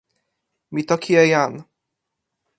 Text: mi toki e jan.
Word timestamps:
mi 0.73 0.81
toki 0.89 1.13
e 1.21 1.23
jan. 1.31 1.53